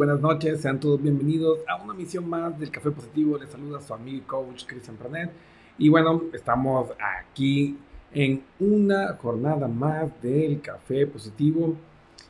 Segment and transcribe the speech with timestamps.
[0.00, 0.62] buenas noches.
[0.62, 3.36] Sean todos bienvenidos a una misión más del Café Positivo.
[3.36, 5.30] Les saluda su amigo y coach Cristian Pranet.
[5.76, 7.76] Y bueno, estamos aquí
[8.14, 11.76] en una jornada más del Café Positivo.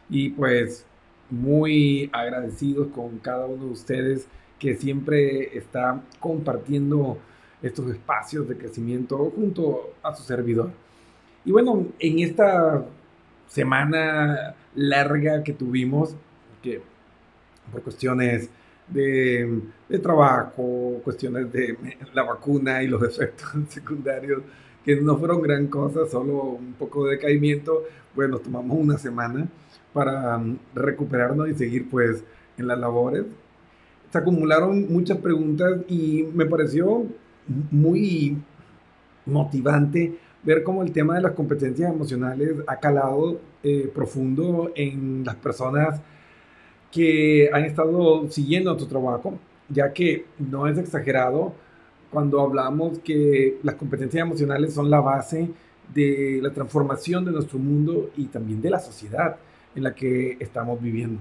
[0.09, 0.85] Y pues
[1.31, 4.27] muy agradecidos con cada uno de ustedes
[4.59, 7.19] que siempre está compartiendo
[7.63, 10.73] estos espacios de crecimiento junto a su servidor.
[11.45, 12.85] Y bueno, en esta
[13.47, 16.17] semana larga que tuvimos,
[17.71, 18.49] por cuestiones
[18.89, 21.77] de, de, trabajo, cuestiones de
[22.13, 24.43] la vacuna y los efectos secundarios,
[24.85, 29.47] que no fueron gran cosa, solo un poco de decaimiento, bueno, tomamos una semana
[29.93, 32.25] para um, recuperarnos y seguir pues
[32.57, 33.25] en las labores.
[34.13, 37.07] Se acumularon muchas preguntas y me pareció
[37.71, 38.37] muy
[39.27, 45.37] motivante ver cómo el tema de las competencias emocionales ha calado eh, profundo en las
[45.37, 46.01] personas
[46.91, 49.39] que han estado siguiendo nuestro trabajo,
[49.69, 51.53] ya que no es exagerado
[52.11, 55.49] cuando hablamos que las competencias emocionales son la base
[55.95, 59.37] de la transformación de nuestro mundo y también de la sociedad
[59.75, 61.21] en la que estamos viviendo.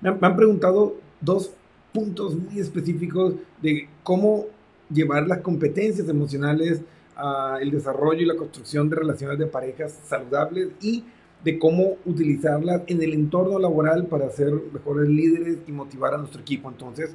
[0.00, 1.52] Me han, preguntado dos
[1.92, 4.46] puntos muy específicos de cómo
[4.90, 6.80] llevar las competencias emocionales
[7.16, 11.04] al desarrollo y la construcción de relaciones de parejas saludables y
[11.44, 16.40] de cómo utilizarlas en el entorno laboral para ser mejores líderes y motivar a nuestro
[16.40, 16.68] equipo.
[16.68, 17.14] Entonces,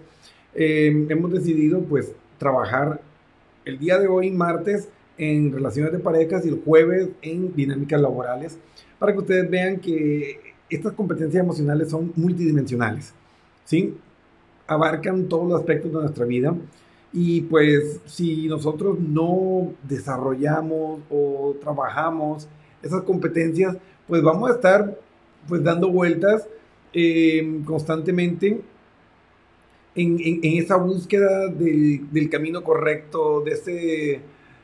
[0.54, 3.02] eh, hemos decidido pues trabajar
[3.66, 8.58] el día de hoy, martes, en relaciones de parejas y el jueves en dinámicas laborales,
[8.98, 13.14] para que ustedes vean que estas competencias emocionales son multidimensionales,
[13.64, 13.96] ¿sí?
[14.66, 16.56] Abarcan todos los aspectos de nuestra vida
[17.12, 22.48] y pues si nosotros no desarrollamos o trabajamos
[22.82, 23.78] esas competencias,
[24.08, 24.98] pues vamos a estar
[25.48, 26.48] pues dando vueltas
[26.94, 28.62] eh, constantemente
[29.96, 34.22] en, en, esa búsqueda del, del, camino correcto, de ese,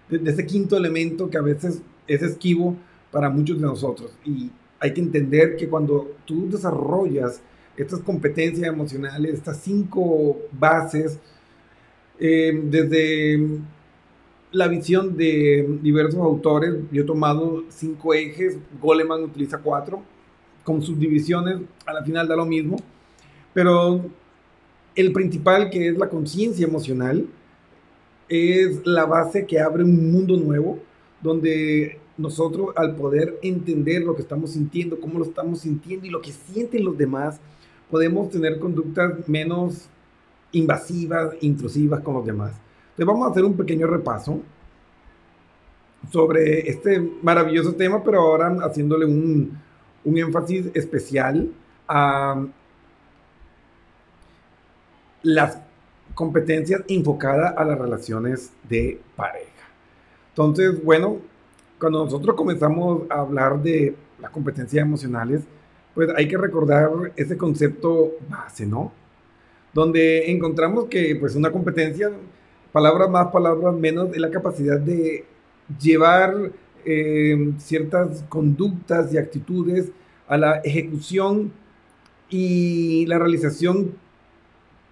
[0.09, 2.75] de, ese quinto elemento que a veces es esquivo
[3.11, 4.11] para muchos de nosotros.
[4.25, 4.49] Y
[4.79, 7.41] hay que entender que cuando tú desarrollas
[7.77, 11.19] estas competencias emocionales, estas cinco bases,
[12.19, 13.59] eh, desde
[14.51, 20.01] la visión de diversos autores, yo he tomado cinco ejes, Goleman utiliza cuatro,
[20.63, 22.77] con subdivisiones, a la final da lo mismo,
[23.53, 24.05] pero
[24.95, 27.27] el principal, que es la conciencia emocional,
[28.27, 30.79] es la base que abre un mundo nuevo,
[31.21, 36.21] donde nosotros al poder entender lo que estamos sintiendo, cómo lo estamos sintiendo y lo
[36.21, 37.39] que sienten los demás,
[37.89, 39.89] podemos tener conductas menos
[40.51, 42.53] invasivas, intrusivas con los demás.
[42.99, 44.41] Entonces vamos a hacer un pequeño repaso
[46.11, 49.57] sobre este maravilloso tema, pero ahora haciéndole un,
[50.03, 51.49] un énfasis especial
[51.87, 52.45] a
[55.23, 55.59] las
[56.13, 59.47] competencias enfocadas a las relaciones de pareja.
[60.31, 61.19] Entonces, bueno,
[61.79, 65.43] cuando nosotros comenzamos a hablar de las competencias emocionales,
[65.95, 68.91] pues hay que recordar ese concepto base, ¿no?
[69.73, 72.11] Donde encontramos que pues una competencia,
[72.71, 75.25] palabras más, palabras menos, es la capacidad de
[75.79, 76.51] llevar
[76.85, 79.91] eh, ciertas conductas y actitudes
[80.27, 81.51] a la ejecución
[82.29, 83.93] y la realización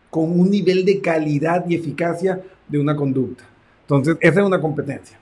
[0.10, 3.44] con un nivel de calidad y eficacia de una conducta.
[3.82, 5.18] Entonces, esa es una competencia.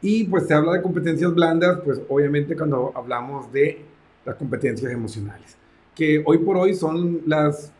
[0.00, 3.82] Y pues se habla de competencias blandas, pues obviamente cuando hablamos de
[4.24, 5.56] las competencias emocionales,
[5.94, 7.72] que hoy por hoy son las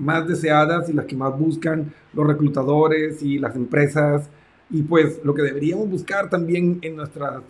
[0.00, 4.28] más deseadas y las que más buscan los reclutadores y las empresas.
[4.70, 7.42] Y pues lo que deberíamos buscar también en nuestras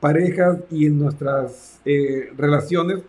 [0.00, 3.02] parejas y en nuestras eh, relaciones,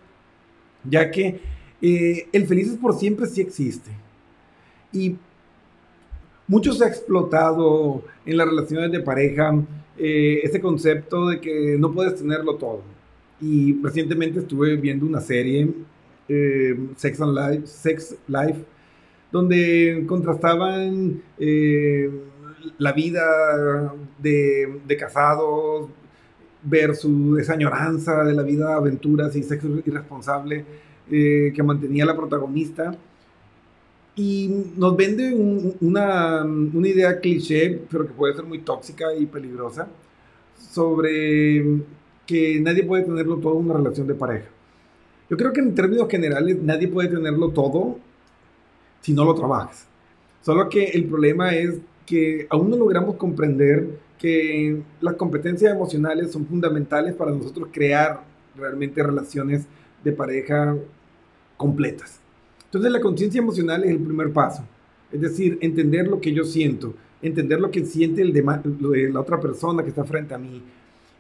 [0.83, 1.39] ya que
[1.81, 3.91] eh, el felices por siempre sí existe.
[4.91, 5.15] Y
[6.47, 9.53] mucho se ha explotado en las relaciones de pareja
[9.97, 12.81] eh, ese concepto de que no puedes tenerlo todo.
[13.41, 15.69] Y recientemente estuve viendo una serie,
[16.27, 18.63] eh, Sex and Life, Sex Life,
[19.31, 22.09] donde contrastaban eh,
[22.77, 25.89] la vida de, casados
[26.63, 30.65] versus esa añoranza de la vida de aventuras y sexo irresponsable
[31.09, 32.95] que mantenía la protagonista
[34.19, 35.33] y nos vende
[35.79, 39.87] una, una, idea cliché, pero que puede ser muy tóxica y peligrosa,
[40.57, 41.63] sobre
[42.25, 44.49] que nadie puede tenerlo todo en una relación de pareja.
[45.29, 47.97] Yo creo que en términos generales nadie puede tenerlo todo
[49.01, 49.87] si no lo trabajas.
[50.41, 53.87] Solo que el problema es que aún no logramos comprender
[54.17, 58.23] que las competencias emocionales son fundamentales para nosotros crear
[58.55, 59.65] realmente relaciones
[60.03, 60.75] de pareja
[61.57, 62.19] completas.
[62.65, 64.63] Entonces la conciencia emocional es el primer paso.
[65.11, 69.39] Es decir, entender lo que yo siento, entender lo que siente el de, la otra
[69.39, 70.61] persona que está frente a mí.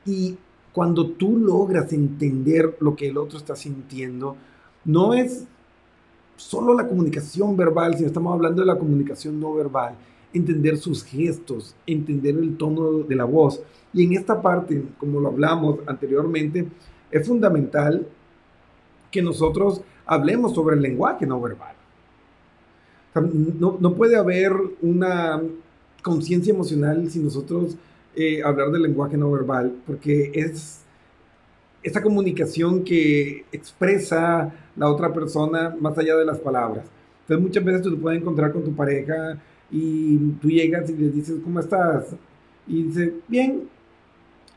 [0.05, 0.37] Y
[0.71, 4.35] cuando tú logras entender lo que el otro está sintiendo,
[4.85, 5.45] no es
[6.39, 9.95] solo la comunicación verbal, sino estamos hablando de la comunicación no verbal,
[10.33, 13.61] entender sus gestos, entender el tono de la voz.
[13.93, 16.65] Y en esta parte, como lo hablamos anteriormente,
[17.11, 18.07] es fundamental
[19.11, 21.75] que nosotros hablemos sobre el lenguaje no verbal.
[23.59, 25.41] no, puede haber una
[26.01, 27.75] conciencia emocional si nosotros
[28.15, 30.83] eh, hablar del lenguaje no verbal, porque es
[31.83, 36.85] esa comunicación que expresa la otra persona más allá de las palabras.
[37.21, 39.37] Entonces muchas veces tú te puedes encontrar con tu pareja
[39.69, 42.15] y tú llegas y le dices, ¿cómo estás?
[42.65, 43.67] Y dice, bien.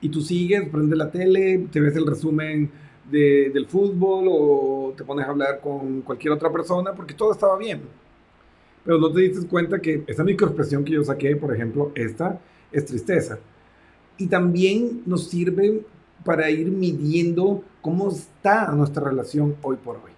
[0.01, 2.71] Y tú sigues, prende la tele, te ves el resumen
[3.11, 7.83] del fútbol o te pones a hablar con cualquier otra persona porque todo estaba bien.
[8.85, 12.85] Pero no te diste cuenta que esa microexpresión que yo saqué, por ejemplo, esta es
[12.85, 13.39] tristeza.
[14.19, 15.83] Y también nos sirve
[16.25, 20.12] para ir midiendo cómo está nuestra relación hoy por hoy.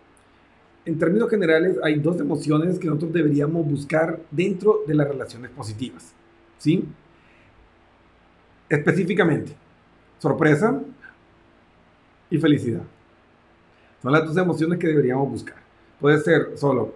[0.86, 6.12] En términos generales, hay dos emociones que nosotros deberíamos buscar dentro de las relaciones positivas.
[6.58, 6.84] ¿Sí?
[8.68, 9.54] Específicamente,
[10.18, 10.80] sorpresa,
[12.30, 12.82] y felicidad.
[14.02, 15.56] Son las dos emociones que deberíamos buscar.
[16.00, 16.94] Puede ser solo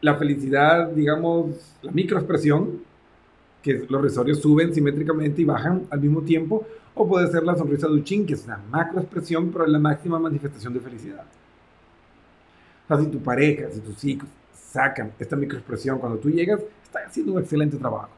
[0.00, 2.82] la felicidad, digamos, la microexpresión,
[3.62, 6.66] que los risorios suben simétricamente y bajan al mismo tiempo,
[7.00, 10.18] o puede ser la sonrisa de Uchin, que es una macroexpresión, pero es la máxima
[10.18, 11.24] manifestación de felicidad.
[12.84, 17.06] O sea, si tu pareja, si tus hijos sacan esta microexpresión cuando tú llegas, están
[17.06, 18.10] haciendo un excelente trabajo.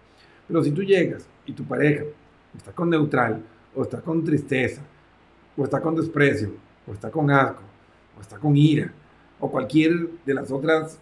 [0.49, 2.07] Pero si tú llegas y tu pareja
[2.57, 3.41] está con neutral,
[3.73, 4.83] o está con tristeza,
[5.57, 6.53] o está con desprecio,
[6.85, 7.63] o está con asco,
[8.19, 8.93] o está con ira,
[9.39, 10.99] o cualquier de las otras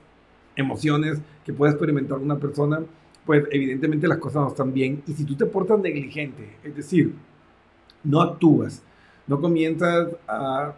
[0.55, 2.81] emociones que puede experimentar una persona,
[3.25, 5.03] pues evidentemente las cosas no están bien.
[5.07, 7.15] Y si tú te portas negligente, es decir,
[8.05, 8.83] no actúas,
[9.27, 10.75] no comienzas a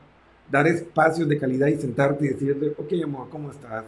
[0.50, 3.84] dar espacios de calidad y sentarte y decirle, ok amor, ¿cómo estás?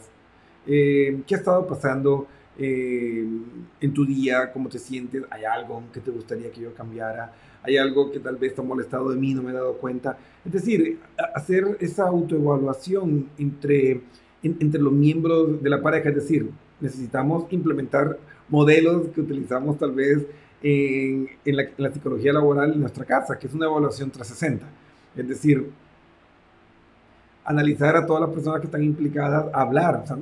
[0.66, 2.26] Eh, ¿Qué ha estado pasando
[2.58, 3.26] eh,
[3.80, 4.50] en tu día?
[4.52, 5.24] ¿Cómo te sientes?
[5.30, 7.32] ¿Hay algo que te gustaría que yo cambiara?
[7.64, 10.18] hay algo que tal vez está molestado de mí, no me he dado cuenta.
[10.44, 10.98] Es decir,
[11.34, 14.02] hacer esa autoevaluación entre,
[14.42, 18.18] entre los miembros de la pareja, es decir, necesitamos implementar
[18.50, 20.26] modelos que utilizamos tal vez
[20.66, 24.66] en, en, la, psicología laboral en nuestra casa, que es una evaluación 360.
[25.14, 25.70] Es decir,
[27.44, 30.00] analizar a todas las personas que están implicadas, hablar.
[30.02, 30.16] O sea,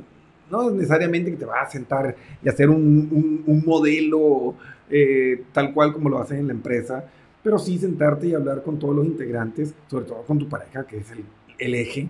[0.51, 4.57] no necesariamente que te vas a sentar y hacer un, un, modelo
[4.91, 7.05] eh, tal cual como lo hacen en la empresa,
[7.43, 10.99] pero sí sentarte y hablar con todos los integrantes, sobre todo con tu pareja, que
[10.99, 11.25] es el,
[11.59, 12.09] el eje,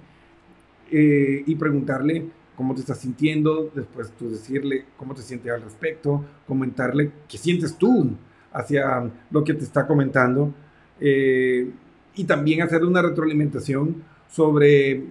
[0.90, 6.24] eh, y preguntarle cómo te estás sintiendo, después tú decirle cómo te sientes al respecto,
[6.46, 8.10] comentarle qué sientes tú
[8.52, 10.52] hacia lo que te está comentando
[11.00, 11.70] eh,
[12.14, 15.04] y también hacer una retroalimentación sobre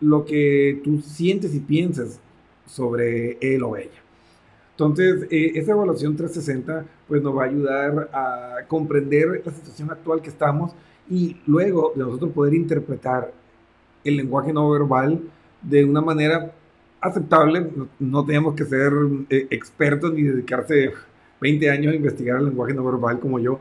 [0.00, 2.20] lo que tú sientes y piensas
[2.66, 4.02] sobre él o ella.
[4.70, 10.22] Entonces, eh, esa evaluación 360 pues nos va a ayudar a comprender la situación actual
[10.22, 10.72] que estamos
[11.10, 13.32] y luego de nosotros poder interpretar
[14.04, 15.20] el lenguaje no verbal
[15.62, 16.52] de una manera
[17.00, 17.70] aceptable.
[17.98, 18.92] No, tenemos que ser
[19.30, 20.92] eh, expertos ni dedicarse
[21.40, 23.60] 20 años a investigar el lenguaje no verbal como yo.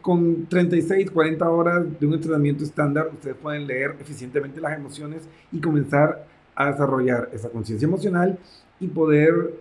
[0.00, 5.60] con 36, 40 horas de un entrenamiento estándar, ustedes pueden leer eficientemente las emociones y
[5.60, 8.38] comenzar a desarrollar esa conciencia emocional
[8.80, 9.54] y poder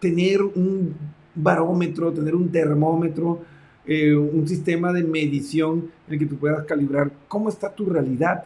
[0.00, 0.94] tener un
[1.34, 3.40] barómetro, tener un termómetro,
[3.86, 8.44] eh, un sistema de medición en el que tú puedas calibrar cómo está tu realidad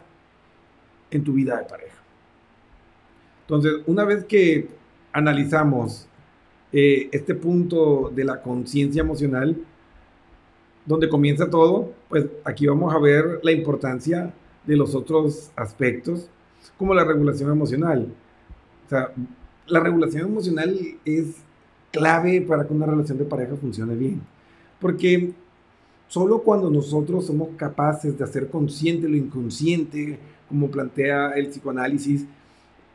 [1.09, 2.00] en tu vida de pareja.
[3.51, 4.69] Entonces, una vez que
[5.11, 6.07] analizamos
[6.71, 9.57] eh, este punto de la conciencia emocional,
[10.85, 14.33] donde comienza todo, pues aquí vamos a ver la importancia
[14.65, 16.29] de los otros aspectos,
[16.77, 18.13] como la regulación emocional.
[18.85, 19.11] O sea,
[19.67, 21.35] la regulación emocional es
[21.91, 24.21] clave para que una relación de pareja funcione bien.
[24.79, 25.33] Porque
[26.07, 32.25] solo cuando nosotros somos capaces de hacer consciente lo inconsciente, como plantea el psicoanálisis,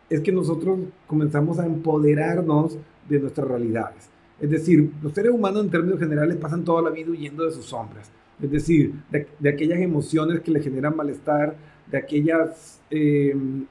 [0.09, 4.09] es que nosotros comenzamos a empoderarnos de nuestras realidades.
[4.41, 7.65] Es decir, los seres humanos en términos generales pasan toda la vida huyendo de sus
[7.65, 8.11] sombras.
[8.41, 11.57] Es decir, de, aquellas emociones que le generan malestar,
[11.91, 13.65] de aquellas em,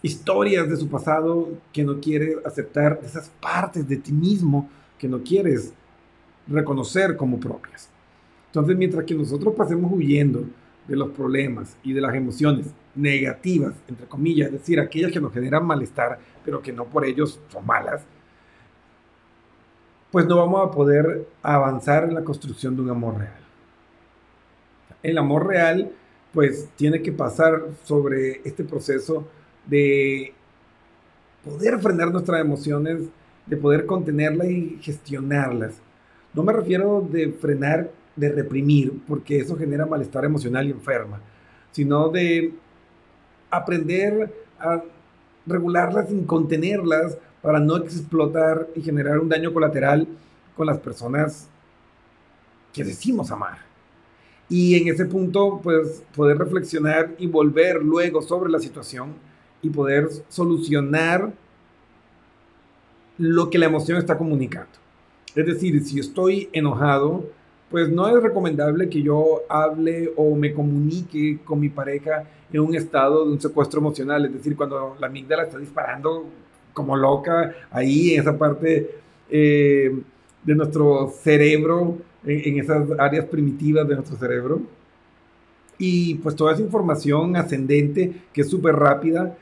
[0.00, 4.68] historias de su pasado que no quiere aceptar, esas partes de ti mismo
[4.98, 5.74] que no quieres
[6.48, 7.90] reconocer como propias.
[8.46, 10.44] Entonces, mientras que nosotros pasemos huyendo
[10.88, 15.32] de los problemas y de las emociones negativas, entre comillas, es decir, aquellas que nos
[15.32, 18.04] generan malestar, pero que no por ellos son malas,
[20.10, 23.40] pues no vamos a poder avanzar en la construcción de un amor real.
[25.02, 25.90] El amor real,
[26.32, 29.26] pues tiene que pasar sobre este proceso
[29.66, 30.32] de
[31.44, 33.02] poder frenar nuestras emociones,
[33.46, 35.80] de poder contenerlas y gestionarlas.
[36.32, 41.20] No me refiero de frenar, de reprimir, porque eso genera malestar emocional y enferma,
[41.72, 42.54] sino de
[43.56, 44.82] aprender a
[45.46, 50.08] regularlas sin contenerlas para no explotar y generar un daño colateral
[50.56, 51.48] con las personas
[52.72, 53.58] que decimos amar.
[54.48, 59.14] Y en ese punto, pues poder reflexionar y volver luego sobre la situación
[59.62, 61.32] y poder solucionar
[63.16, 64.72] lo que la emoción está comunicando.
[65.34, 67.24] Es decir, si estoy enojado,
[67.74, 72.72] pues no es recomendable que yo hable o me comunique con mi pareja en un
[72.76, 76.24] estado de un secuestro emocional, es decir, cuando la amígdala está disparando
[76.72, 78.94] como loca ahí en esa parte
[79.28, 79.92] eh,
[80.44, 84.62] de nuestro cerebro, en, esas áreas primitivas de nuestro cerebro.
[85.76, 89.36] Y pues toda esa información ascendente que es súper rápida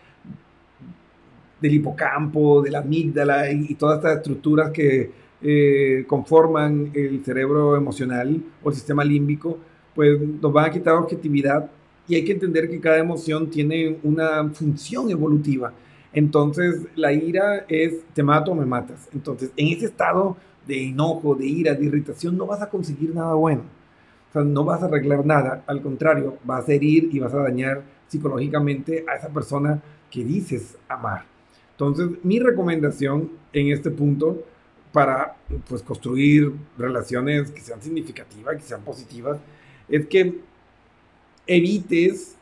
[1.60, 5.10] del hipocampo, de la amígdala y todas estas estructuras que
[5.42, 9.58] eh, conforman el cerebro emocional o el sistema límbico,
[9.94, 11.70] pues nos van a quitar objetividad
[12.08, 15.72] y hay que entender que cada emoción tiene una función evolutiva.
[16.12, 19.08] Entonces, la ira es te mato o me matas.
[19.14, 23.34] Entonces, en ese estado de enojo, de ira, de irritación, no vas a conseguir nada
[23.34, 23.62] bueno.
[24.28, 25.64] O sea, no vas a arreglar nada.
[25.66, 30.76] Al contrario, vas a herir y vas a dañar psicológicamente a esa persona que dices
[30.88, 31.24] amar.
[31.72, 34.42] Entonces, mi recomendación en este punto
[34.92, 35.36] para
[35.68, 39.38] pues, construir relaciones que sean significativas, que sean positivas,
[39.88, 40.40] es que
[41.46, 42.36] evites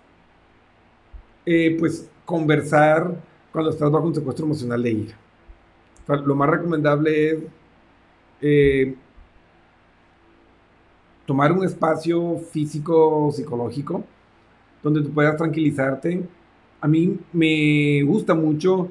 [1.46, 3.14] eh, pues, conversar
[3.52, 5.16] cuando estás bajo un secuestro emocional de ira.
[6.24, 7.38] lo más recomendable es
[8.40, 8.94] eh,
[11.26, 14.04] tomar un espacio físico psicológico
[14.82, 16.22] donde tú puedas tranquilizarte.
[16.80, 18.90] A mí me gusta mucho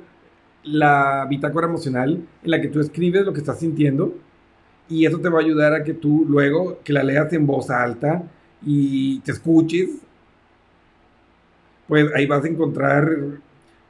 [0.63, 4.13] la bitácora emocional en la que tú escribes lo que estás sintiendo
[4.89, 7.69] y eso te va a ayudar a que tú luego que la leas en voz
[7.69, 8.23] alta
[8.65, 9.89] y te escuches,
[11.87, 13.09] pues ahí vas a encontrar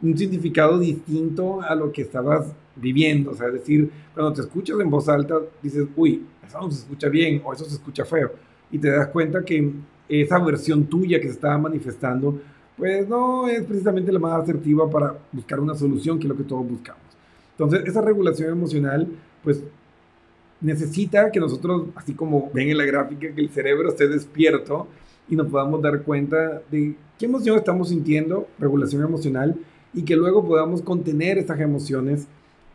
[0.01, 3.31] un significado distinto a lo que estabas viviendo.
[3.31, 6.79] O sea, es decir, cuando te escuchas en voz alta, dices, uy, eso no se
[6.79, 8.31] escucha bien o eso se escucha feo.
[8.71, 9.71] Y te das cuenta que
[10.07, 12.41] esa versión tuya que se estaba manifestando
[12.79, 16.43] pues no es precisamente la más asertiva para buscar una solución, que es lo que
[16.43, 17.03] todos buscamos.
[17.51, 19.05] Entonces, esa regulación emocional,
[19.43, 19.61] pues
[20.61, 24.87] necesita que nosotros, así como ven en la gráfica, que el cerebro esté despierto
[25.27, 29.57] y nos podamos dar cuenta de qué emoción estamos sintiendo, regulación emocional,
[29.93, 32.27] y que luego podamos contener esas emociones,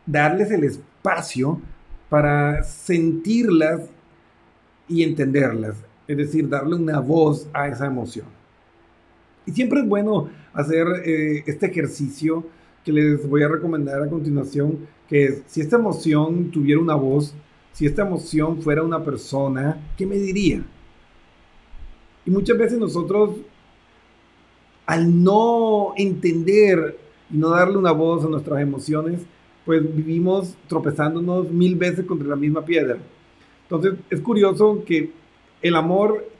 [0.04, 1.60] darles el espacio
[2.10, 3.88] para sentirlas
[4.86, 8.26] y entenderlas, es decir, darle una voz a esa emoción.
[9.46, 12.44] Y siempre es bueno hacer eh, este ejercicio
[12.84, 17.34] que les voy a recomendar a continuación, que si esta emoción tuviera una voz,
[17.72, 20.62] si esta emoción fuera una persona, ¿qué me diría?
[22.26, 23.36] Y muchas veces nosotros,
[24.86, 26.98] al no entender
[27.30, 29.20] y no darle una voz a nuestras emociones,
[29.64, 32.98] pues vivimos tropezándonos mil veces contra la misma piedra.
[33.62, 35.10] Entonces es curioso que
[35.62, 36.33] el amor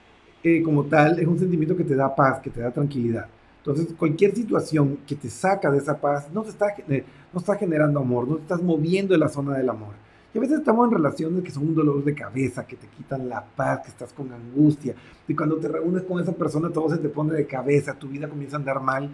[0.63, 3.27] como tal es un sentimiento que te da paz, que te da tranquilidad.
[3.59, 7.03] Entonces, cualquier situación que te saca de esa paz no, está, eh,
[7.33, 9.95] no está generando amor, no te estás moviendo en la zona del amor.
[10.35, 13.27] Y a veces estamos en relaciones que son un dolor de cabeza, que te quitan
[13.29, 14.95] la paz, que estás con angustia.
[15.27, 18.29] Y cuando te reúnes con esa persona, todo se te pone de cabeza, tu vida
[18.29, 19.09] comienza a andar mal.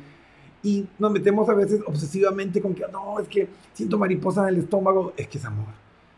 [0.65, 4.61] Y nos metemos a veces obsesivamente con que, no, es que siento mariposa en el
[4.63, 5.69] estómago, es que es amor.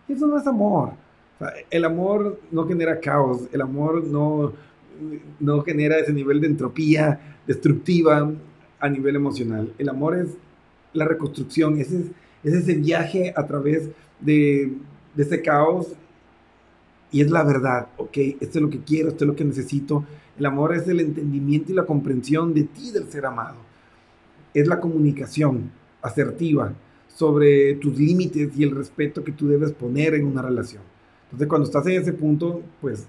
[0.09, 0.93] Eso no es amor.
[1.71, 4.53] el amor no genera caos, el amor no,
[5.41, 8.33] no genera ese nivel de entropía destructiva
[8.81, 9.73] a nivel emocional.
[9.79, 10.29] El amor es
[10.93, 14.73] la reconstrucción, es, es ese viaje a través de,
[15.15, 15.89] de ese caos
[17.11, 20.05] y es la verdad, ok, esto es lo que quiero, esto es lo que necesito.
[20.39, 23.57] El amor es el entendimiento y la comprensión de ti, del ser amado.
[24.55, 26.73] Es la comunicación asertiva
[27.09, 30.83] sobre tus límites y el respeto que tú debes poner en una relación.
[31.25, 33.07] Entonces, cuando estás en ese punto, pues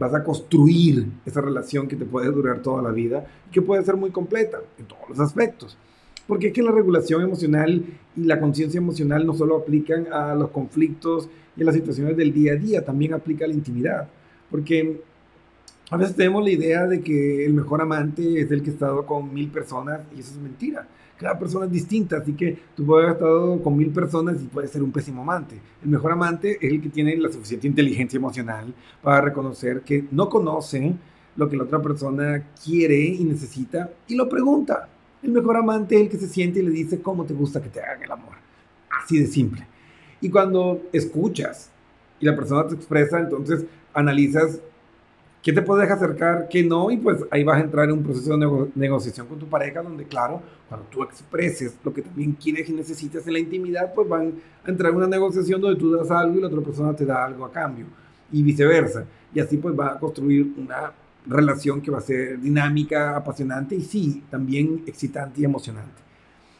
[0.00, 3.96] vas a construir esa relación que te puede durar toda la vida que puede ser
[3.96, 5.76] muy completa en todos los aspectos.
[6.26, 7.84] Porque es que la regulación emocional
[8.16, 12.32] y la conciencia emocional no solo aplican a los conflictos y a las situaciones del
[12.32, 14.08] día a día, también aplica a la intimidad.
[14.50, 15.02] Porque
[15.90, 19.04] a veces tenemos la idea de que el mejor amante es el que ha estado
[19.04, 20.88] con mil personas y eso es mentira
[21.20, 24.70] cada persona es distinta, así que tú puedes haber estado con mil personas y puedes
[24.70, 25.60] ser un pésimo amante.
[25.82, 30.30] El mejor amante es el que tiene la suficiente inteligencia emocional para reconocer que no
[30.30, 30.94] conoce
[31.36, 34.88] lo que la otra persona quiere y necesita y lo pregunta.
[35.22, 37.68] El mejor amante es el que se siente y le dice cómo te gusta que
[37.68, 38.36] te hagan el amor.
[38.90, 39.66] Así de simple.
[40.22, 41.70] Y cuando escuchas
[42.18, 44.60] y la persona te expresa, entonces analizas
[45.42, 46.48] ¿Qué te puedes acercar?
[46.50, 46.90] ¿Qué no?
[46.90, 50.04] Y pues ahí vas a entrar en un proceso de negociación con tu pareja donde,
[50.04, 54.34] claro, cuando tú expreses lo que también quieres y necesitas en la intimidad, pues van
[54.62, 57.24] a entrar en una negociación donde tú das algo y la otra persona te da
[57.24, 57.86] algo a cambio
[58.30, 59.06] y viceversa.
[59.32, 60.92] Y así pues va a construir una
[61.26, 66.02] relación que va a ser dinámica, apasionante y sí, también excitante y emocionante.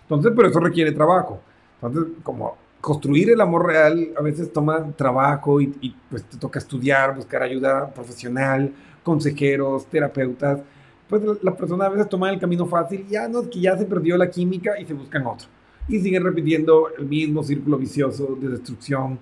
[0.03, 1.43] Entonces, pero eso requiere trabajo.
[1.83, 7.14] Entonces, como construir el amor real a veces toma trabajo y, pues te toca estudiar,
[7.14, 10.61] buscar ayuda profesional, consejeros, terapeutas.
[11.09, 14.16] Pues las personas a veces toman el camino fácil, ya no, que ya se perdió
[14.16, 15.49] la química y se buscan otro.
[15.88, 19.19] Y siguen repitiendo el mismo círculo vicioso de destrucción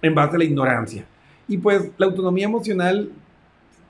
[0.00, 1.04] en base a la ignorancia.
[1.46, 3.10] Y pues la autonomía emocional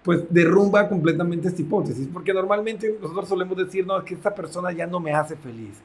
[0.02, 4.72] pues derrumba completamente esta hipótesis, porque normalmente nosotros solemos decir, no, es que esta persona
[4.72, 5.78] ya no me hace feliz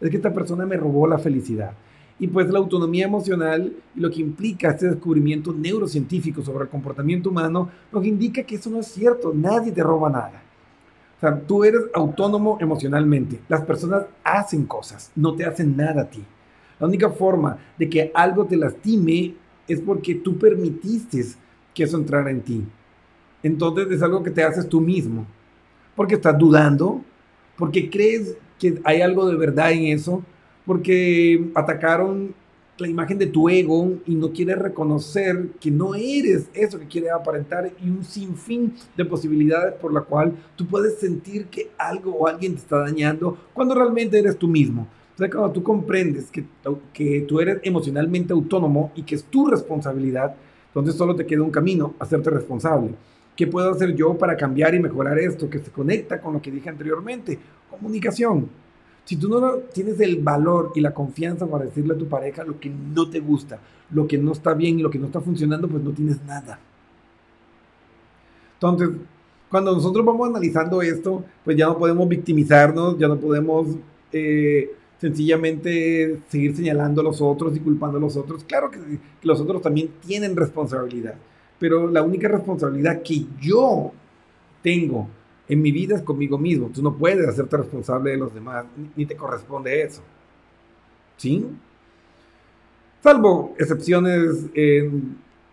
[0.00, 1.72] es que esta persona me robó la felicidad.
[2.20, 7.30] Y pues la autonomía emocional y lo que implica este descubrimiento neurocientífico sobre el comportamiento
[7.30, 10.42] humano nos indica que eso no es cierto, nadie te roba nada.
[11.16, 13.40] O sea, tú eres autónomo emocionalmente.
[13.48, 16.24] Las personas hacen cosas, no te hacen nada a ti.
[16.78, 19.34] La única forma de que algo te lastime
[19.66, 21.24] es porque tú permitiste
[21.74, 22.64] que eso entrara en ti.
[23.42, 25.26] Entonces es algo que te haces tú mismo.
[25.94, 27.02] Porque estás dudando,
[27.56, 30.22] porque crees que hay algo de verdad en eso,
[30.64, 32.34] porque atacaron
[32.78, 37.10] la imagen de tu ego y no quieres reconocer que no eres eso que quieres
[37.10, 42.26] aparentar y un sinfín de posibilidades por la cual tú puedes sentir que algo o
[42.26, 44.86] alguien te está dañando cuando realmente eres tú mismo.
[45.14, 46.44] O sea, cuando tú comprendes que,
[46.92, 50.36] que tú eres emocionalmente autónomo y que es tu responsabilidad,
[50.68, 52.90] entonces solo te queda un camino, hacerte responsable.
[53.38, 56.50] ¿Qué puedo hacer yo para cambiar y mejorar esto que se conecta con lo que
[56.50, 57.38] dije anteriormente?
[57.70, 58.48] comunicación.
[59.04, 62.58] Si tú no tienes el valor y la confianza para decirle a tu pareja lo
[62.58, 63.60] que no te gusta,
[63.92, 66.58] lo que no está bien lo que no está funcionando, pues no tienes nada.
[68.54, 68.88] Entonces,
[69.48, 73.68] cuando nosotros vamos analizando esto, pues ya no podemos victimizarnos, ya no podemos
[74.12, 78.42] eh, sencillamente seguir señalando a los otros y culpando a los otros.
[78.42, 81.14] Claro que, que los otros también tienen responsabilidad,
[81.58, 83.92] pero la única responsabilidad que yo
[84.62, 85.08] tengo
[85.48, 86.70] en mi vida es conmigo mismo.
[86.72, 88.66] Tú no puedes hacerte responsable de los demás,
[88.96, 90.02] ni te corresponde eso.
[91.16, 91.46] ¿Sí?
[93.02, 94.46] Salvo excepciones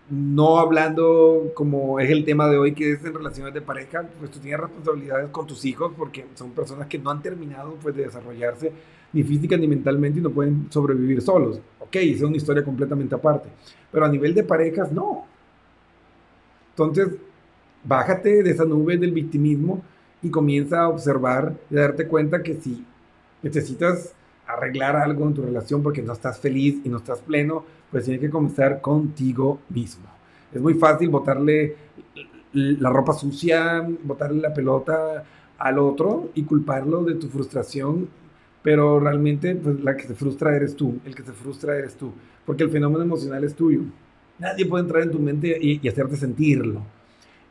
[0.10, 4.30] no hablando como es el tema de hoy, que es en relaciones de pareja, pues
[4.30, 8.04] tú tienes responsabilidades con tus hijos porque son personas que no han terminado pues, de
[8.04, 8.72] desarrollarse
[9.14, 11.60] ni física ni mentalmente y no pueden sobrevivir solos.
[11.80, 13.50] Ok, es una historia completamente aparte.
[13.92, 15.26] Pero a nivel de parejas, no.
[16.78, 17.08] Entonces,
[17.86, 19.82] bájate de esa nube del victimismo
[20.22, 22.86] y comienza a observar y a darte cuenta que si
[23.42, 24.14] necesitas
[24.46, 28.22] arreglar algo en tu relación porque no estás feliz y no estás pleno, pues tienes
[28.22, 30.06] que comenzar contigo mismo.
[30.54, 31.76] Es muy fácil botarle
[32.54, 35.24] la ropa sucia, botarle la pelota
[35.58, 38.10] al otro y culparlo de tu frustración,
[38.62, 42.12] pero realmente pues, la que se frustra eres tú, el que se frustra eres tú,
[42.46, 43.82] porque el fenómeno emocional es tuyo.
[44.38, 46.82] Nadie puede entrar en tu mente y, hacerte sentirlo.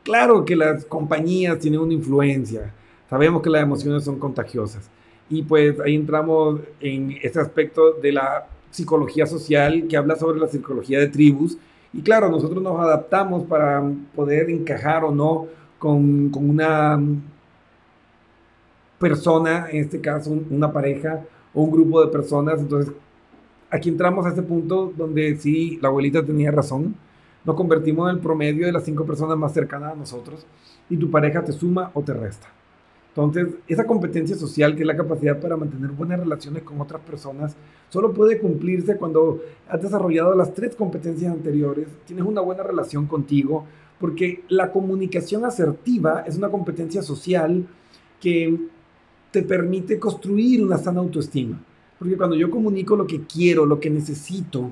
[0.03, 2.71] Claro que las compañías tienen una influencia,
[3.09, 4.89] sabemos que las emociones son contagiosas,
[5.29, 10.47] y pues ahí entramos en este aspecto de la psicología social que habla sobre la
[10.47, 11.57] psicología de tribus.
[11.93, 13.81] Y claro, nosotros nos adaptamos para
[14.13, 15.47] poder encajar o no
[15.79, 16.99] con, con una
[18.99, 22.59] persona, en este caso una pareja o un grupo de personas.
[22.59, 22.93] Entonces,
[23.75, 26.95] aquí entramos a ese punto donde sí, la abuelita tenía razón.
[27.43, 30.45] Nos convertimos en el promedio de las cinco personas más cercanas a nosotros
[30.89, 32.47] y tu pareja te suma o te resta.
[33.09, 37.55] Entonces, esa competencia social, que es la capacidad para mantener buenas relaciones con otras personas,
[37.87, 43.65] solo puede cumplirse cuando has desarrollado las tres competencias anteriores, tienes una buena relación contigo,
[44.01, 47.65] porque la comunicación asertiva es una competencia social
[48.19, 48.57] que
[49.31, 51.57] te permite construir una sana autoestima.
[51.99, 54.71] Porque cuando yo comunico lo que quiero, lo que necesito,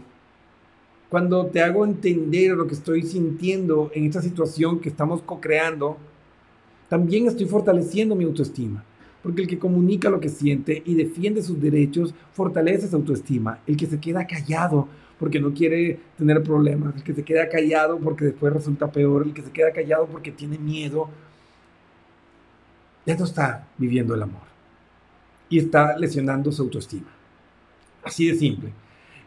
[1.09, 5.97] cuando te hago entender lo que estoy sintiendo en esta situación que estamos co-creando,
[6.89, 8.83] también estoy fortaleciendo mi autoestima.
[9.21, 13.59] Porque el que comunica lo que siente y defiende sus derechos fortalece su autoestima.
[13.65, 14.87] El que se queda callado
[15.19, 19.33] porque no quiere tener problemas, el que se queda callado porque después resulta peor, el
[19.33, 21.07] que se queda callado porque tiene miedo,
[23.05, 24.52] ya no está viviendo el amor.
[25.53, 27.11] Y está lesionando su autoestima.
[28.03, 28.71] Así de simple.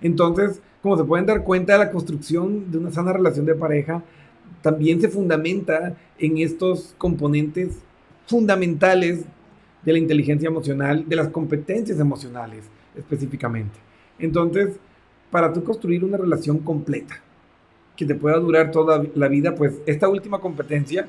[0.00, 4.02] Entonces, como se pueden dar cuenta, la construcción de una sana relación de pareja
[4.60, 7.78] también se fundamenta en estos componentes
[8.26, 9.24] fundamentales
[9.84, 12.64] de la inteligencia emocional, de las competencias emocionales
[12.96, 13.78] específicamente.
[14.18, 14.80] Entonces,
[15.30, 17.20] para tú construir una relación completa
[17.94, 21.06] que te pueda durar toda la vida, pues esta última competencia,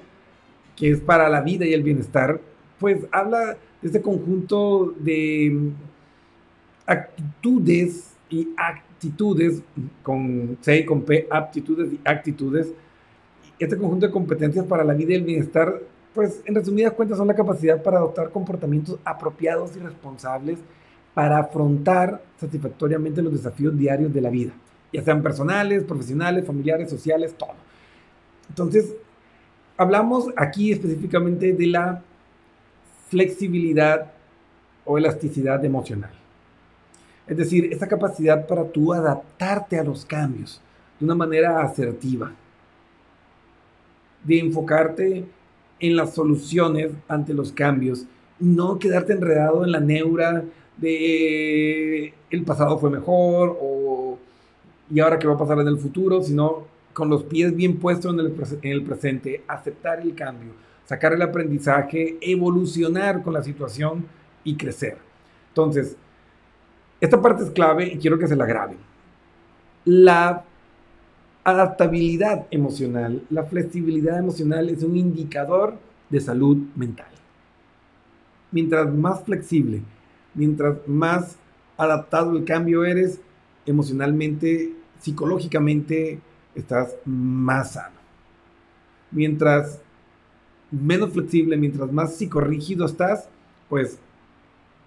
[0.75, 2.39] que es para la vida y el bienestar,
[2.77, 5.71] pues habla este conjunto de
[6.85, 9.61] actitudes y actitudes,
[10.03, 12.73] con C y con P, aptitudes y actitudes,
[13.59, 15.81] este conjunto de competencias para la vida y el bienestar,
[16.13, 20.59] pues en resumidas cuentas son la capacidad para adoptar comportamientos apropiados y responsables
[21.13, 24.53] para afrontar satisfactoriamente los desafíos diarios de la vida,
[24.93, 27.55] ya sean personales, profesionales, familiares, sociales, todo.
[28.49, 28.93] Entonces,
[29.77, 32.03] hablamos aquí específicamente de la
[33.09, 34.11] flexibilidad
[34.85, 36.11] o elasticidad emocional.
[37.27, 40.61] Es decir, esa capacidad para tú adaptarte a los cambios
[40.99, 42.31] de una manera asertiva
[44.23, 45.25] de enfocarte
[45.79, 48.05] en las soluciones ante los cambios,
[48.39, 50.43] no quedarte enredado en la neura
[50.77, 54.17] de el pasado fue mejor o
[54.89, 58.13] y ahora qué va a pasar en el futuro, sino con los pies bien puestos
[58.13, 60.51] en el, en el presente, aceptar el cambio,
[60.87, 64.05] sacar el aprendizaje, evolucionar con la situación
[64.43, 64.97] y crecer.
[65.49, 65.97] Entonces,
[67.01, 68.77] esta parte es clave y quiero que se la graben.
[69.83, 70.45] La
[71.43, 75.77] adaptabilidad emocional, la flexibilidad emocional es un indicador
[76.09, 77.11] de salud mental.
[78.51, 79.81] Mientras más flexible,
[80.33, 81.37] mientras más
[81.77, 83.19] adaptado al cambio eres,
[83.65, 86.21] emocionalmente, psicológicamente,
[86.55, 87.97] estás más sano.
[89.11, 89.81] Mientras
[90.71, 93.29] menos flexible, mientras más psicorrígido estás,
[93.69, 93.99] pues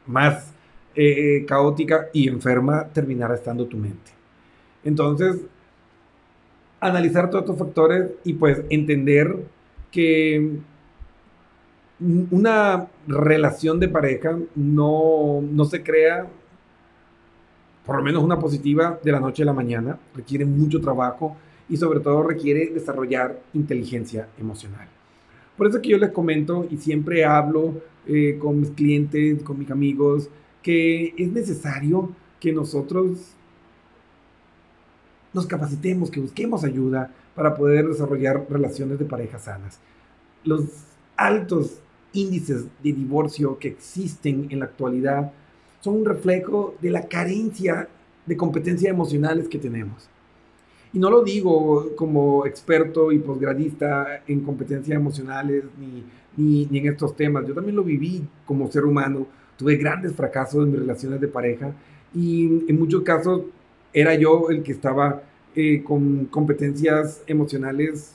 [0.07, 0.53] más
[0.95, 4.11] eh, caótica y enferma terminará estando tu mente.
[4.85, 5.41] Entonces,
[6.81, 9.37] analizar todos estos factores y pues entender
[9.91, 10.59] que
[12.31, 16.27] una relación de pareja no, no se crea,
[17.85, 21.37] por lo menos una positiva, de la noche a la mañana, requiere mucho trabajo
[21.69, 24.89] y sobre todo requiere desarrollar inteligencia emocional.
[25.61, 29.71] Por eso que yo les comento y siempre hablo eh, con mis clientes, con mis
[29.71, 30.31] amigos,
[30.63, 33.35] que es necesario que nosotros
[35.35, 39.79] nos capacitemos, que busquemos ayuda para poder desarrollar relaciones de pareja sanas.
[40.45, 40.65] Los
[41.15, 41.83] altos
[42.15, 45.31] índices de divorcio que existen en la actualidad
[45.81, 47.87] son un reflejo de la carencia
[48.25, 50.09] de competencias emocionales que tenemos.
[50.93, 56.05] Y no lo digo como experto y posgradista en competencias emocionales ni,
[56.37, 57.47] ni, ni, en estos temas.
[57.47, 59.27] Yo también lo viví como ser humano.
[59.57, 61.73] Tuve grandes fracasos en mis relaciones de pareja
[62.15, 63.43] y en muchos casos
[63.93, 65.23] era yo el que estaba
[65.55, 68.13] eh, con competencias emocionales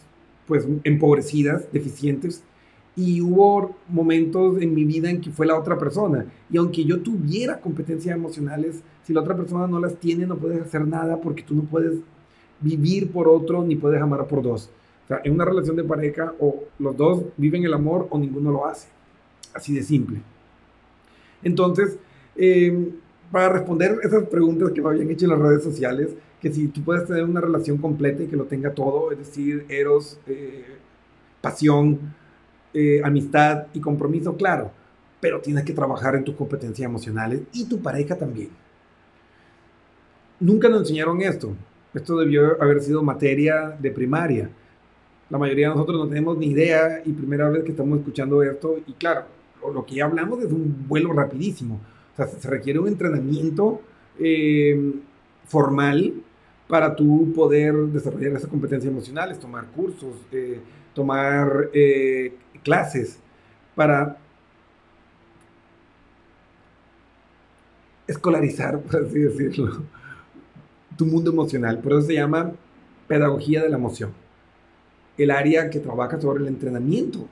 [0.47, 2.43] pues empobrecidas, deficientes.
[2.95, 6.25] Y hubo momentos en mi vida en que fue la otra persona.
[6.49, 10.61] Y aunque yo tuviera competencias emocionales, si la otra persona no las tiene, no puedes
[10.61, 11.95] hacer nada porque tú no puedes
[12.59, 14.69] vivir por otro ni puedes amar por dos.
[15.05, 18.51] O sea, en una relación de pareja o los dos viven el amor o ninguno
[18.51, 18.87] lo hace.
[19.53, 20.21] Así de simple.
[21.43, 21.97] Entonces,
[22.35, 22.91] eh,
[23.31, 26.09] para responder esas preguntas que me habían hecho en las redes sociales,
[26.41, 29.65] que si tú puedes tener una relación completa y que lo tenga todo, es decir,
[29.69, 30.65] eros, eh,
[31.41, 32.13] pasión,
[32.73, 34.71] eh, amistad y compromiso, claro,
[35.19, 38.49] pero tienes que trabajar en tus competencias emocionales y tu pareja también.
[40.39, 41.55] Nunca nos enseñaron esto.
[41.95, 44.49] Esto debió haber sido materia de primaria.
[45.29, 48.77] La mayoría de nosotros no tenemos ni idea y primera vez que estamos escuchando esto
[48.85, 49.23] y claro,
[49.73, 51.79] lo que ya hablamos es un vuelo rapidísimo.
[52.13, 53.81] O sea, se requiere un entrenamiento
[54.19, 54.93] eh,
[55.47, 56.13] formal
[56.67, 60.59] para tú poder desarrollar esas competencias emocionales, tomar cursos, eh,
[60.93, 63.19] tomar eh, clases
[63.73, 64.17] para
[68.05, 69.83] escolarizar, por así decirlo,
[70.97, 71.79] tu mundo emocional.
[71.79, 72.51] Por eso se llama
[73.07, 74.11] pedagogía de la emoción.
[75.17, 77.27] El área que trabaja sobre el entrenamiento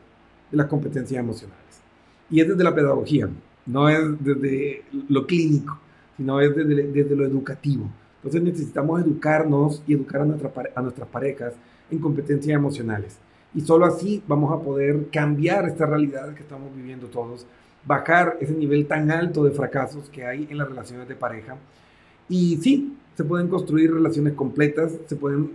[0.52, 1.82] de las competencias emocionales.
[2.30, 3.30] Y es desde la pedagogía,
[3.66, 5.78] no es desde lo clínico,
[6.18, 7.90] sino es desde, desde lo educativo.
[8.18, 11.54] Entonces necesitamos educarnos y educar a, nuestra, a nuestras parejas
[11.92, 13.18] en competencias emocionales.
[13.54, 17.46] Y solo así vamos a poder cambiar esta realidad que estamos viviendo todos,
[17.86, 21.58] bajar ese nivel tan alto de fracasos que hay en las relaciones de pareja.
[22.30, 25.52] Y sí, se pueden construir relaciones completas, se pueden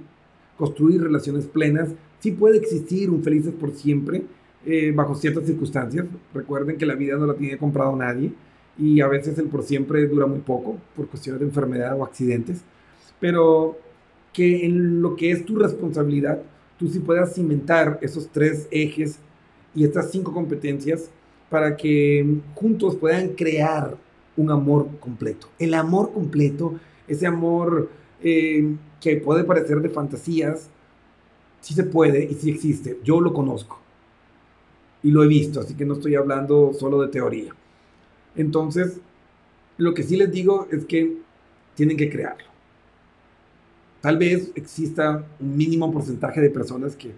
[0.57, 4.23] construir relaciones plenas, sí puede existir un felices por siempre
[4.67, 6.07] eh, bajo ciertas circunstancias.
[6.35, 8.33] Recuerden que la vida no la tiene comprado nadie
[8.79, 12.63] y a veces el por siempre dura muy poco por cuestiones de enfermedad o accidentes,
[13.21, 13.79] pero
[14.33, 16.43] que en lo que es tu responsabilidad,
[16.79, 19.19] tú sí puedas cimentar esos tres ejes
[19.75, 21.11] y estas cinco competencias
[21.51, 23.97] para que juntos puedan crear
[24.39, 25.49] un amor completo.
[25.59, 27.91] El amor completo, ese amor
[28.23, 30.71] eh, que puede parecer de fantasías,
[31.61, 32.99] sí se puede y sí existe.
[33.05, 33.81] Yo lo conozco
[35.03, 37.53] y lo he visto, así que no estoy hablando solo de teoría.
[38.37, 39.01] Entonces,
[39.77, 41.17] lo que sí les digo es que
[41.75, 42.49] tienen que crearlo.
[44.01, 47.13] Tal vez exista un mínimo porcentaje de personas que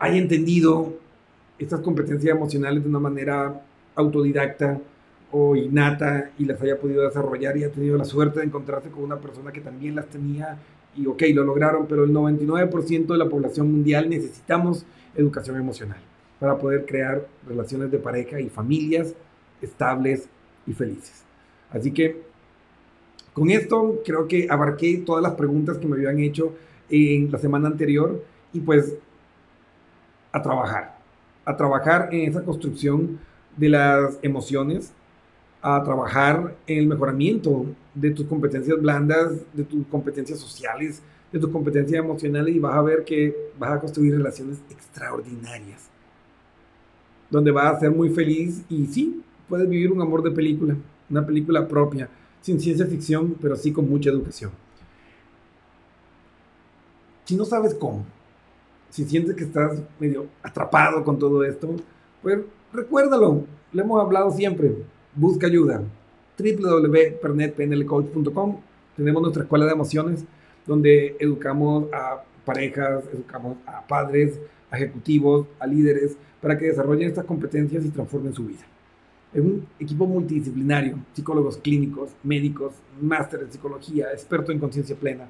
[0.00, 0.94] hayan entendido
[1.58, 4.80] estas competencias emocionales de una manera autodidacta
[5.32, 9.02] o innata y las haya podido desarrollar y ha tenido la suerte de encontrarse con
[9.02, 10.58] una persona que también las tenía
[10.94, 14.84] y ok, lo lograron, pero el 99% de la población mundial necesitamos
[15.16, 15.98] educación emocional
[16.38, 19.14] para poder crear relaciones de pareja y familias
[19.62, 20.28] estables
[20.66, 21.24] y felices.
[21.70, 22.22] Así que
[23.32, 26.54] con esto creo que abarqué todas las preguntas que me habían hecho
[26.90, 28.94] en la semana anterior y pues
[30.30, 30.98] a trabajar,
[31.44, 33.18] a trabajar en esa construcción
[33.56, 34.92] de las emociones,
[35.62, 41.50] a trabajar en el mejoramiento de tus competencias blandas, de tus competencias sociales, de tus
[41.50, 45.88] competencias emocionales y vas a ver que vas a construir relaciones extraordinarias,
[47.30, 50.76] donde vas a ser muy feliz y sí, puedes vivir un amor de película,
[51.08, 52.08] una película propia,
[52.40, 54.50] sin ciencia ficción, pero sí con mucha educación.
[57.24, 58.04] Si no sabes cómo,
[58.90, 61.76] si sientes que estás medio atrapado con todo esto,
[62.20, 62.40] pues
[62.72, 64.74] recuérdalo, le hemos hablado siempre,
[65.14, 65.82] busca ayuda.
[66.38, 68.56] www.pernetpnlcoach.com
[68.96, 70.24] Tenemos nuestra escuela de emociones
[70.66, 77.24] donde educamos a parejas, educamos a padres, a ejecutivos, a líderes, para que desarrollen estas
[77.24, 78.62] competencias y transformen su vida.
[79.32, 85.28] Es un equipo multidisciplinario, psicólogos clínicos, médicos, máster en psicología, experto en conciencia plena.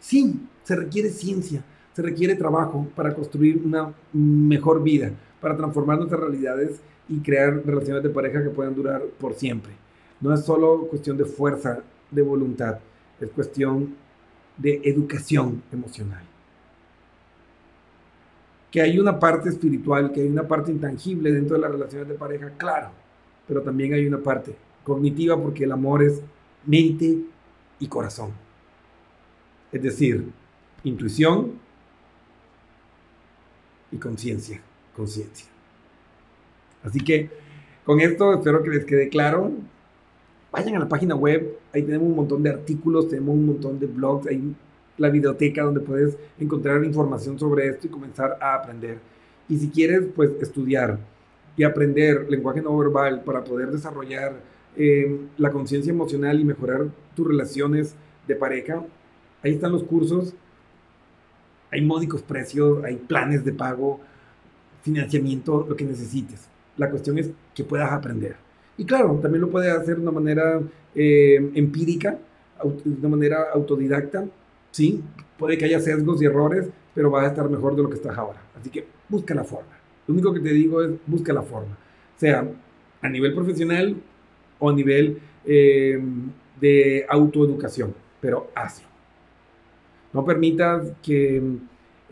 [0.00, 6.20] Sí, se requiere ciencia, se requiere trabajo para construir una mejor vida, para transformar nuestras
[6.20, 9.72] realidades y crear relaciones de pareja que puedan durar por siempre.
[10.20, 12.78] No es solo cuestión de fuerza, de voluntad,
[13.20, 13.94] es cuestión
[14.56, 16.24] de educación emocional
[18.70, 22.14] que hay una parte espiritual, que hay una parte intangible dentro de las relaciones de
[22.14, 22.90] pareja, claro,
[23.46, 26.22] pero también hay una parte cognitiva porque el amor es
[26.64, 27.18] mente
[27.80, 28.30] y corazón.
[29.72, 30.24] Es decir,
[30.84, 31.52] intuición
[33.90, 34.60] y conciencia,
[35.00, 35.46] conciencia.
[36.82, 37.30] Así que
[37.84, 39.50] con esto espero que les quede claro.
[40.52, 43.86] vayan a la página web, ahí tenemos un montón de artículos, tenemos un montón de
[43.86, 44.54] blogs, hay
[44.98, 48.98] la biblioteca donde puedes encontrar información sobre esto y comenzar a aprender.
[49.48, 50.98] Y si quieres, pues estudiar
[51.56, 54.34] y aprender lenguaje no verbal para poder desarrollar
[54.76, 57.94] eh, la conciencia emocional y mejorar tus relaciones
[58.28, 58.84] de pareja,
[59.42, 60.34] ahí están los cursos,
[61.70, 64.00] hay módicos precios, hay planes de pago,
[64.82, 66.48] financiamiento, lo que necesites.
[66.76, 68.36] La cuestión es que puedas aprender.
[68.78, 70.60] Y claro, también lo puedes hacer de una manera
[70.94, 72.18] eh, empírica,
[72.84, 74.24] de una manera autodidacta.
[74.70, 75.02] Sí,
[75.38, 78.16] puede que haya sesgos y errores, pero vas a estar mejor de lo que estás
[78.16, 78.40] ahora.
[78.58, 79.78] Así que busca la forma.
[80.06, 81.76] Lo único que te digo es busca la forma.
[82.16, 82.48] Sea
[83.02, 83.96] a nivel profesional
[84.58, 86.00] o a nivel eh,
[86.60, 88.88] de autoeducación, pero hazlo.
[90.12, 91.42] No permitas que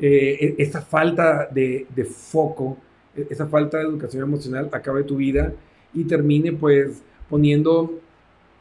[0.00, 2.76] eh, e-, esa falta de, de, foco,
[3.16, 5.52] e-, esa falta de educación emocional acabe tu vida
[5.94, 7.98] y termine pues poniendo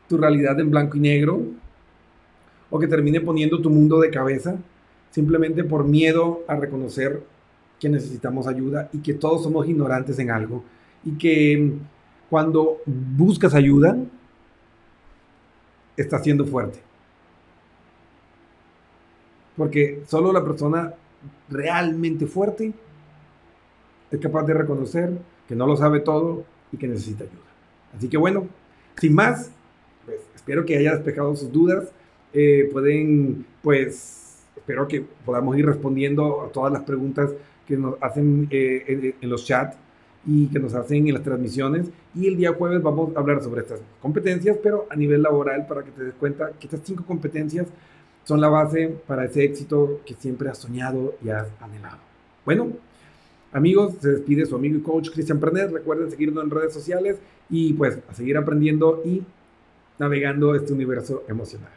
[0.08, 1.42] tu realidad en blanco y negro
[2.70, 4.58] o que termine poniendo tu mundo de cabeza
[5.12, 7.24] simplemente por miedo a reconocer
[7.80, 10.64] que necesitamos ayuda y que todos somos ignorantes en algo
[11.06, 11.74] y que
[12.30, 13.98] cuando buscas ayuda
[15.96, 16.80] estás siendo fuerte.
[19.56, 20.94] Porque solo la persona
[21.50, 22.74] realmente fuerte
[24.12, 25.12] es capaz de reconocer
[25.48, 27.42] que no lo sabe todo y que necesita ayuda.
[27.96, 28.48] Así que bueno,
[28.98, 29.52] sin más,
[30.06, 31.92] pues, espero que haya despejado sus dudas.
[32.34, 37.32] Eh, pueden, pues, espero que podamos ir respondiendo a todas las preguntas
[37.68, 39.78] que nos hacen eh, en, los chats
[40.26, 41.88] y que nos hacen en las transmisiones.
[42.16, 45.84] Y el día jueves vamos a hablar sobre estas competencias, pero a nivel laboral, para
[45.84, 47.68] que te des cuenta que estas cinco competencias
[48.28, 52.00] son la base para ese éxito que siempre has soñado y has anhelado.
[52.44, 52.74] Bueno,
[53.54, 55.72] amigos, se despide su amigo y coach Cristian Pernet.
[55.72, 59.24] Recuerden seguirnos en redes sociales y pues a seguir aprendiendo y
[59.98, 61.72] navegando este universo emocional.